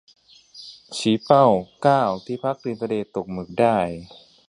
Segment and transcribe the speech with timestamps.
[0.97, 1.45] ชี้เป้า
[1.81, 3.77] เก้า ที่พักริมทะเลตกหมึกได้